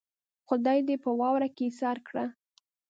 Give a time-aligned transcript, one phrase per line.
[0.47, 2.25] خدای دې په واورو کې ايسار کړه.